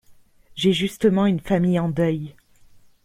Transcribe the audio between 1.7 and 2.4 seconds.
en deuil…